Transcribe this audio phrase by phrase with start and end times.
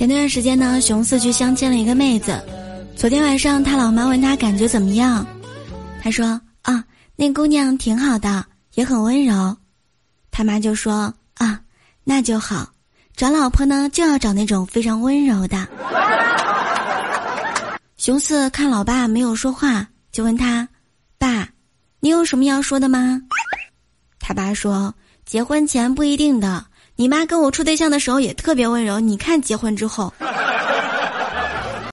[0.00, 2.42] 前段时间呢，熊四去相亲了一个妹子。
[2.96, 5.26] 昨天晚上，他老妈问他感觉怎么样，
[6.02, 6.82] 他说：“啊，
[7.16, 8.42] 那姑娘挺好的，
[8.76, 9.54] 也很温柔。”
[10.32, 11.60] 他妈就说：“啊，
[12.02, 12.66] 那就好，
[13.14, 15.68] 找老婆呢就要找那种非常温柔的。”
[17.98, 20.66] 熊四看老爸没有说话，就问他
[21.20, 21.46] ：“爸，
[22.00, 23.20] 你有什么要说的吗？”
[24.18, 24.94] 他爸说
[25.26, 26.64] ：“结婚前不一定的。”
[27.00, 30.12] 你妈跟我处对象的时候也特别温柔，你看结婚之后。